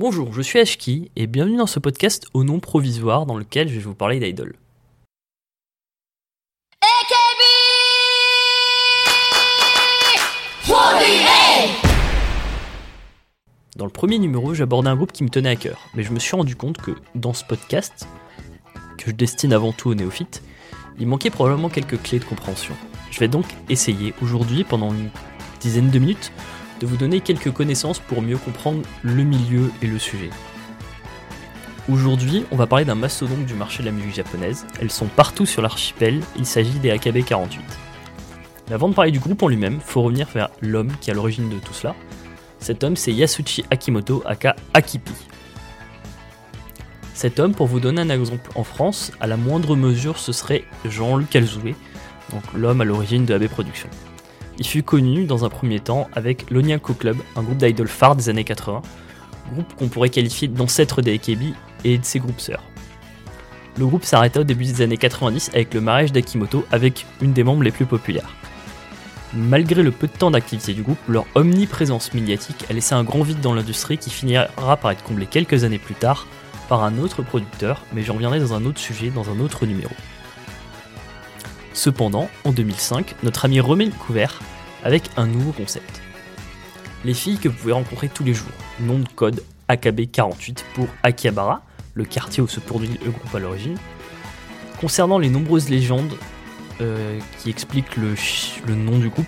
[0.00, 3.74] Bonjour, je suis Ashki et bienvenue dans ce podcast au nom provisoire dans lequel je
[3.74, 4.54] vais vous parler d'Idol.
[13.74, 16.20] Dans le premier numéro, j'abordais un groupe qui me tenait à cœur, mais je me
[16.20, 18.06] suis rendu compte que dans ce podcast,
[18.98, 20.44] que je destine avant tout aux néophytes,
[21.00, 22.76] il manquait probablement quelques clés de compréhension.
[23.10, 25.10] Je vais donc essayer aujourd'hui, pendant une
[25.58, 26.30] dizaine de minutes,
[26.80, 30.30] de vous donner quelques connaissances pour mieux comprendre le milieu et le sujet.
[31.90, 34.66] Aujourd'hui, on va parler d'un mastodonte du marché de la musique japonaise.
[34.80, 37.62] Elles sont partout sur l'archipel, il s'agit des AKB 48.
[38.68, 41.16] Mais avant de parler du groupe en lui-même, faut revenir vers l'homme qui est à
[41.16, 41.94] l'origine de tout cela.
[42.58, 45.14] Cet homme, c'est Yasuchi Akimoto, aka Akipi.
[47.14, 50.64] Cet homme, pour vous donner un exemple en France, à la moindre mesure, ce serait
[50.84, 51.74] Jean-Luc Alzoué,
[52.32, 53.88] donc l'homme à l'origine de AB Productions.
[54.58, 58.28] Il fut connu dans un premier temps avec l'Oniako Club, un groupe d'idoles phares des
[58.28, 58.82] années 80,
[59.52, 62.64] groupe qu'on pourrait qualifier d'ancêtre des AKB et de ses groupes sœurs.
[63.78, 67.44] Le groupe s'arrêta au début des années 90 avec le mariage d'Akimoto avec une des
[67.44, 68.34] membres les plus populaires.
[69.32, 73.22] Malgré le peu de temps d'activité du groupe, leur omniprésence médiatique a laissé un grand
[73.22, 76.26] vide dans l'industrie qui finira par être comblé quelques années plus tard
[76.68, 79.92] par un autre producteur, mais j'en reviendrai dans un autre sujet, dans un autre numéro.
[81.78, 84.40] Cependant, en 2005, notre ami remet le couvert
[84.82, 86.02] avec un nouveau concept.
[87.04, 88.48] Les filles que vous pouvez rencontrer tous les jours,
[88.80, 91.62] nom de code AKB48 pour Akihabara,
[91.94, 93.76] le quartier où se produit le groupe à l'origine.
[94.80, 96.14] Concernant les nombreuses légendes
[96.80, 98.16] euh, qui expliquent le,
[98.74, 99.26] nom du groupe,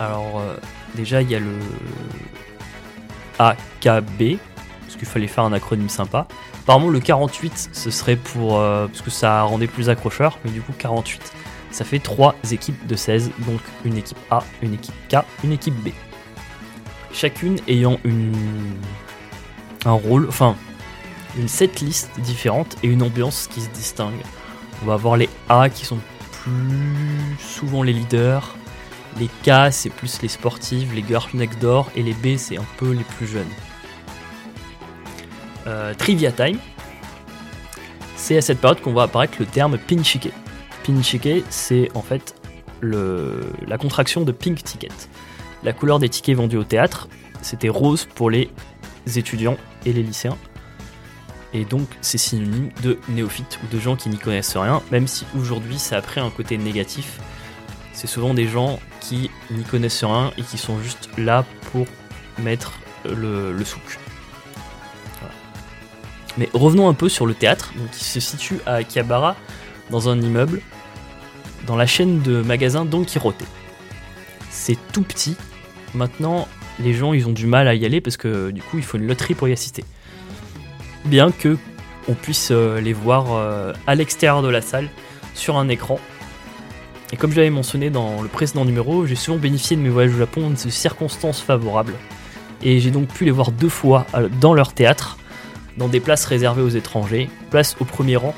[0.00, 0.56] alors euh,
[0.94, 1.58] déjà il y a le
[3.38, 4.38] AKB,
[4.88, 6.26] parce qu'il fallait faire un acronyme sympa.
[6.62, 10.62] Apparemment le 48 ce serait pour euh, parce que ça rendait plus accrocheur, mais du
[10.62, 11.32] coup 48
[11.70, 15.74] ça fait 3 équipes de 16, donc une équipe A, une équipe K, une équipe
[15.74, 15.90] B.
[17.12, 18.34] Chacune ayant une
[19.84, 20.56] un rôle, enfin
[21.36, 24.22] une setlist différente et une ambiance qui se distingue.
[24.82, 25.98] On va avoir les A qui sont
[26.32, 28.56] plus souvent les leaders,
[29.20, 32.66] les K c'est plus les sportives, les girls next door et les B c'est un
[32.78, 33.52] peu les plus jeunes.
[35.66, 36.58] Euh, trivia Time,
[38.16, 40.32] c'est à cette période qu'on voit apparaître le terme Pinchike.
[40.84, 42.34] Pinchike, c'est en fait
[42.80, 44.88] le, la contraction de Pink Ticket.
[45.62, 47.08] La couleur des tickets vendus au théâtre,
[47.42, 48.50] c'était rose pour les
[49.16, 50.38] étudiants et les lycéens.
[51.54, 55.24] Et donc c'est synonyme de néophytes ou de gens qui n'y connaissent rien, même si
[55.36, 57.20] aujourd'hui ça a pris un côté négatif.
[57.92, 61.86] C'est souvent des gens qui n'y connaissent rien et qui sont juste là pour
[62.38, 63.98] mettre le, le souk.
[66.38, 69.36] Mais revenons un peu sur le théâtre, qui se situe à Akihabara,
[69.90, 70.62] dans un immeuble,
[71.66, 73.42] dans la chaîne de magasins Don Quirote.
[74.50, 75.36] C'est tout petit.
[75.94, 76.46] Maintenant,
[76.78, 78.98] les gens ils ont du mal à y aller parce que du coup il faut
[78.98, 79.84] une loterie pour y assister.
[81.04, 81.56] Bien que
[82.08, 84.88] on puisse euh, les voir euh, à l'extérieur de la salle
[85.34, 85.98] sur un écran.
[87.12, 90.14] Et comme je l'avais mentionné dans le précédent numéro, j'ai souvent bénéficié de mes voyages
[90.14, 91.94] au Japon de circonstances favorables.
[92.62, 95.18] Et j'ai donc pu les voir deux fois euh, dans leur théâtre
[95.78, 98.34] dans des places réservées aux étrangers, place au premier rang,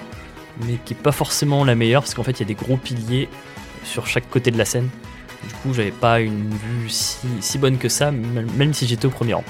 [0.67, 2.77] mais qui est pas forcément la meilleure parce qu'en fait il y a des gros
[2.77, 3.29] piliers
[3.83, 4.89] sur chaque côté de la scène.
[5.49, 9.33] Du coup, j'avais pas une vue si, bonne que ça, même si j'étais au premier
[9.33, 9.45] rang.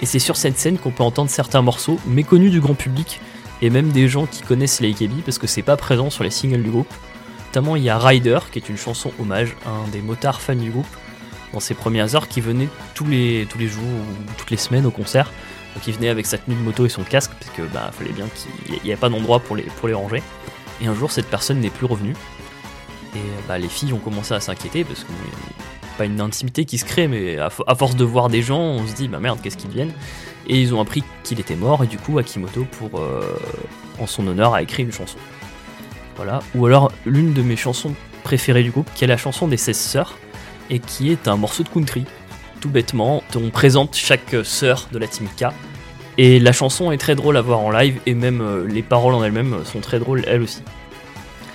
[0.00, 3.20] Et c'est sur cette scène qu'on peut entendre certains morceaux méconnus du grand public
[3.60, 6.30] et même des gens qui connaissent les AKB parce que c'est pas présent sur les
[6.30, 6.92] singles du groupe.
[7.48, 10.54] Notamment, il y a Rider qui est une chanson hommage à un des motards fans
[10.54, 10.86] du groupe
[11.52, 14.86] dans ses premières heures qui venait tous les, tous les jours ou toutes les semaines
[14.86, 15.32] au concert
[15.78, 18.10] donc il venait avec sa tenue de moto et son casque, parce que bah fallait
[18.10, 20.24] bien qu'il n'y ait pas d'endroit pour les, pour les ranger.
[20.80, 22.16] Et un jour cette personne n'est plus revenue.
[23.14, 25.12] Et bah, les filles ont commencé à s'inquiéter parce que
[25.96, 28.94] pas une intimité qui se crée, mais à, force de voir des gens, on se
[28.94, 29.92] dit bah merde, qu'est-ce qu'ils viennent
[30.48, 33.38] Et ils ont appris qu'il était mort, et du coup Akimoto, pour, euh,
[34.00, 35.18] en son honneur, a écrit une chanson.
[36.16, 36.40] Voilà.
[36.56, 39.78] Ou alors l'une de mes chansons préférées du groupe, qui est la chanson des 16
[39.78, 40.18] sœurs,
[40.70, 42.04] et qui est un morceau de country
[42.60, 45.46] tout bêtement, on présente chaque sœur de la Team K.
[46.20, 49.14] Et la chanson est très drôle à voir en live, et même euh, les paroles
[49.14, 50.62] en elles-mêmes sont très drôles elles aussi.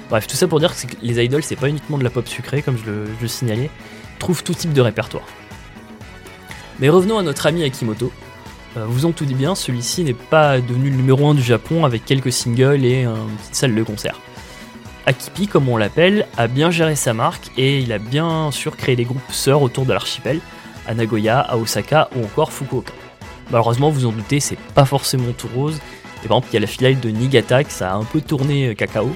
[0.10, 2.62] Bref, tout ça pour dire que, les idols, c'est pas uniquement de la pop sucrée,
[2.62, 3.70] comme je le, signalais,
[4.20, 5.26] trouvent tout type de répertoire.
[6.80, 8.10] Mais revenons à notre ami Akimoto.
[8.78, 12.06] Euh, vous en doutez bien, celui-ci n'est pas devenu le numéro 1 du Japon avec
[12.06, 14.18] quelques singles et une petite salle de concert.
[15.06, 18.96] Akipi, comme on l'appelle, a bien géré sa marque et il a bien sûr créé
[18.96, 20.40] des groupes sœurs autour de l'archipel,
[20.88, 22.94] à Nagoya, à Osaka ou encore Fukuoka.
[23.52, 25.80] Malheureusement, vous en doutez, c'est pas forcément tout rose.
[26.24, 28.22] Et par exemple, il y a la filiale de Niigata qui ça a un peu
[28.22, 29.12] tourné euh, cacao,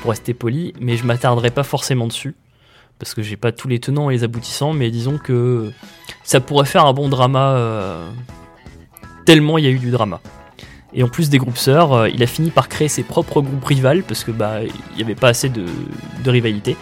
[0.00, 2.34] pour rester poli, mais je m'attarderai pas forcément dessus,
[2.98, 5.72] parce que j'ai pas tous les tenants et les aboutissants, mais disons que
[6.22, 8.08] ça pourrait faire un bon drama euh,
[9.26, 10.20] tellement il y a eu du drama.
[10.96, 13.64] Et en plus des groupes sœurs, euh, il a fini par créer ses propres groupes
[13.64, 15.64] rivales parce que bah il n'y avait pas assez de,
[16.24, 16.76] rivalité.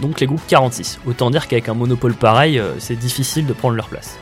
[0.00, 1.00] Donc les groupes 46.
[1.06, 4.18] Autant dire qu'avec un monopole pareil, c'est difficile de prendre leur place.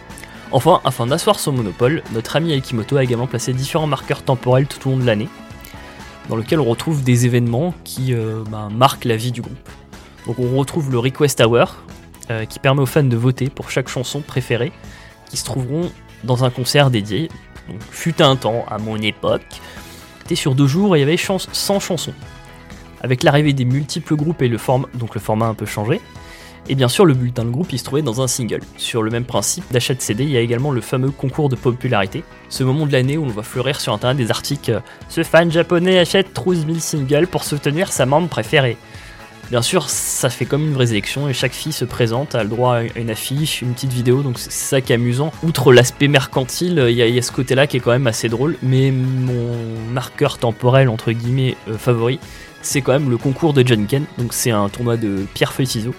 [0.56, 4.88] Enfin, afin d'asseoir son monopole, notre ami Akimoto a également placé différents marqueurs temporels tout
[4.88, 5.29] au long de l'année,
[6.31, 9.69] dans lequel on retrouve des événements qui euh, bah, marquent la vie du groupe.
[10.26, 11.76] Donc on retrouve le Request Hour,
[12.49, 14.73] qui permet aux fans de voter pour chaque chanson préférée,
[15.29, 15.93] qui se trouveront
[16.25, 17.29] dans un concert dédié,
[17.69, 19.61] donc, fut un temps, à mon époque,
[20.23, 22.14] c'était sur deux jours et il y avait 100 chansons.
[23.03, 26.00] Avec l'arrivée des multiples groupes et le format, donc le format un peu changé,
[26.69, 28.61] et bien sûr le bulletin de groupe il se trouvait dans un single.
[28.77, 31.57] Sur le même principe d'achat de CD, il y a également le fameux concours de
[31.57, 35.51] popularité, ce moment de l'année où on voit fleurir sur internet des articles Ce fan
[35.51, 38.77] japonais achète 12 000 singles pour soutenir sa membre préférée.
[39.51, 42.49] Bien sûr, ça fait comme une vraie élection et chaque fille se présente, a le
[42.49, 45.31] droit à une affiche, une petite vidéo, donc c'est ça qui est amusant.
[45.45, 48.91] Outre l'aspect mercantile, il y, a ce côté-là qui est quand même assez drôle, mais
[48.91, 49.55] mon
[49.93, 52.19] marqueur temporel, entre guillemets, euh, favori,
[52.61, 55.95] c'est quand même le concours de John Ken, donc c'est un tournoi de pierre-feuille-ciseaux.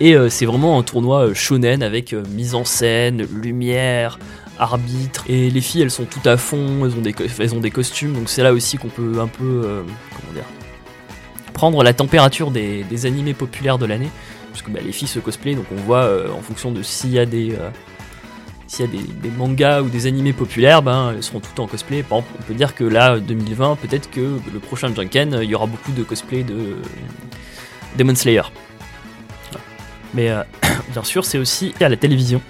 [0.00, 4.18] Et euh, c'est vraiment un tournoi euh, shonen avec mise en scène, lumière,
[4.58, 5.24] arbitre.
[5.28, 8.14] Et les filles, elles sont tout à fond, elles ont des, elles ont des costumes,
[8.14, 10.44] donc c'est là aussi qu'on peut un peu, comment dire,
[11.60, 14.08] prendre la température des, animés populaires de l'année,
[14.50, 17.10] parce que bah, les filles se cosplay, donc on voit euh, en fonction de s'il
[17.10, 17.68] y a des euh,
[18.66, 22.02] s'il y a des, mangas ou des animés populaires, ben, elles seront toutes en cosplay.
[22.02, 25.54] Par exemple, on peut dire que là, 2020, peut-être que le prochain Junken, il y
[25.54, 26.76] aura beaucoup de cosplay de
[27.98, 28.42] Demon Slayer.
[30.14, 30.42] Mais euh,
[30.92, 32.40] bien sûr, c'est aussi à la télévision.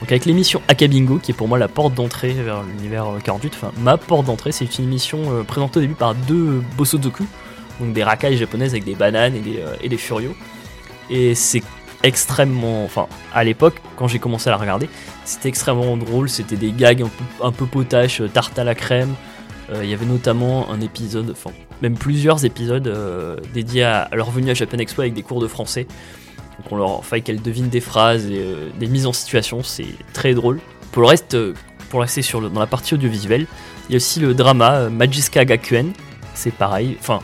[0.00, 3.72] Donc avec l'émission Akabingo, qui est pour moi la porte d'entrée vers l'univers 48, enfin
[3.78, 7.26] ma porte d'entrée, c'est une émission présentée au début par deux Bosozoku,
[7.80, 10.34] donc des racailles japonaises avec des bananes et des, euh, et des furios.
[11.08, 11.62] Et c'est
[12.02, 12.84] extrêmement.
[12.84, 14.88] Enfin, à l'époque, quand j'ai commencé à la regarder,
[15.24, 16.28] c'était extrêmement drôle.
[16.28, 17.04] C'était des gags
[17.42, 19.14] un peu, potaches, euh, tarte à la crème.
[19.72, 21.50] Euh, il y avait notamment un épisode, enfin,
[21.82, 22.92] même plusieurs épisodes
[23.54, 25.86] dédiés à, leur venue à Japan Expo avec des cours de français.
[26.60, 28.44] Donc on leur fait qu'elles devinent des phrases et
[28.78, 29.62] des mises en situation.
[29.62, 30.60] C'est très drôle.
[30.92, 31.36] Pour le reste,
[31.88, 33.46] pour rester sur dans la partie audiovisuelle,
[33.88, 35.92] il y a aussi le drama Majiska Gakuen.
[36.34, 36.98] C'est pareil.
[37.00, 37.20] Enfin,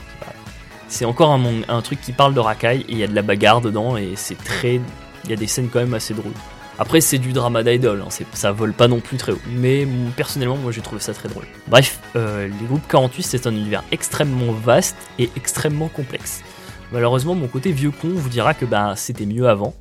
[0.89, 1.39] c'est encore
[1.69, 4.13] un, truc qui parle de racaille et il y a de la bagarre dedans et
[4.17, 4.81] c'est très.
[5.25, 6.33] Il y a des scènes quand même assez drôles.
[6.79, 9.41] Après, c'est du drama d'idol, hein, ça vole pas non plus très haut.
[9.49, 11.47] Mais personnellement, moi j'ai trouvé ça très drôle.
[11.69, 16.43] Bref, euh, les groupes 48, c'est un univers extrêmement vaste et extrêmement complexe.
[16.93, 19.75] Malheureusement, mon côté vieux con vous dira que bah, c'était mieux avant.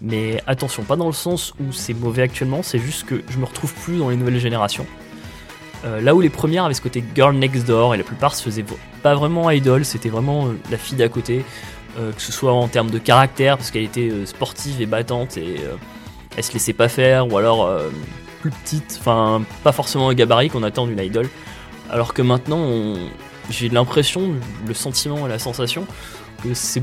[0.00, 3.44] Mais attention, pas dans le sens où c'est mauvais actuellement, c'est juste que je me
[3.44, 4.86] retrouve plus dans les nouvelles générations.
[5.84, 8.42] Euh, là où les premières avaient ce côté girl next door et la plupart se
[8.42, 8.64] faisaient
[9.02, 11.44] pas vraiment idol, c'était vraiment euh, la fille d'à côté,
[11.98, 15.56] euh, que ce soit en termes de caractère parce qu'elle était sportive et battante et
[16.36, 17.70] elle se laissait pas faire, ou alors
[18.40, 21.28] plus petite, enfin pas forcément un gabarit qu'on attend d'une idol.
[21.90, 22.94] Alors que maintenant,
[23.50, 24.32] j'ai l'impression,
[24.66, 25.86] le sentiment et la sensation
[26.42, 26.82] que c'est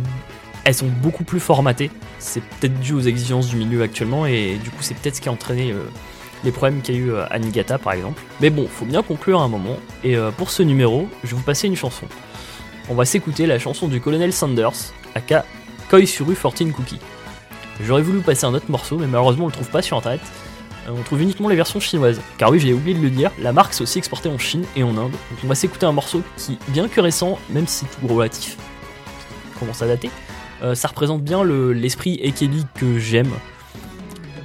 [0.66, 1.92] elles sont beaucoup plus formatées.
[2.20, 5.28] C'est peut-être dû aux exigences du milieu actuellement et du coup c'est peut-être ce qui
[5.28, 5.74] a entraîné
[6.44, 8.22] les problèmes qu'il y a eu à Nigata par exemple.
[8.42, 11.44] Mais bon, faut bien conclure un moment, et euh, pour ce numéro, je vais vous
[11.44, 12.06] passer une chanson.
[12.90, 15.46] On va s'écouter la chanson du colonel Sanders, aka
[15.90, 17.00] Koi Suru 14 Cookie.
[17.82, 20.22] J'aurais voulu passer un autre morceau, mais malheureusement on le trouve pas sur internet.
[20.88, 22.20] Euh, on trouve uniquement les versions chinoises.
[22.38, 24.84] Car oui, j'ai oublié de le dire, la marque s'est aussi exportée en Chine et
[24.84, 25.12] en Inde.
[25.12, 28.58] Donc on va s'écouter un morceau qui, bien que récent, même si tout relatif,
[29.64, 29.88] commence à
[30.62, 32.22] euh, ça représente bien l'esprit le,
[32.76, 33.32] que j'aime.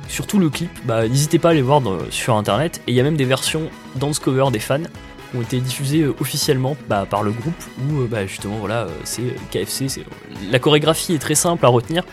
[0.08, 2.80] Surtout le clip, bah, n'hésitez pas à aller voir sur internet.
[2.86, 6.02] Et il y a même des versions dance cover des fans qui ont été diffusées
[6.02, 10.04] euh, officiellement bah, par le groupe où euh, bah, justement voilà c'est KFC.
[10.50, 12.04] La chorégraphie est très simple à retenir.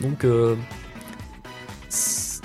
[0.00, 0.24] Donc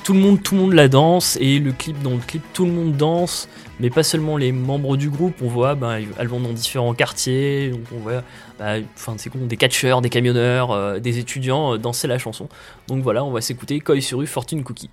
[0.03, 2.65] tout le monde, tout le monde la danse et le clip dans le clip tout
[2.65, 3.47] le monde danse,
[3.79, 5.35] mais pas seulement les membres du groupe.
[5.41, 8.23] On voit, bah, elles vont dans différents quartiers, donc on voit,
[8.59, 8.75] bah,
[9.17, 12.47] c'est con, des catcheurs, des camionneurs, des étudiants danser la chanson.
[12.87, 14.89] Donc voilà, on va s'écouter Koi Suru Fortune Cookie.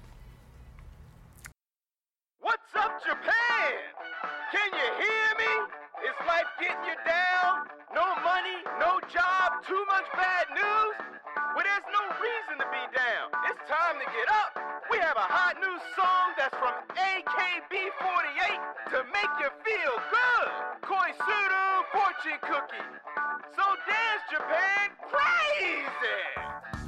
[22.70, 23.56] Koisuru fortune cookie.
[23.56, 26.79] So dance Japan crazy.